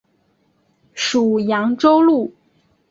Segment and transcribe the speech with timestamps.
[0.95, 2.33] 属扬州路。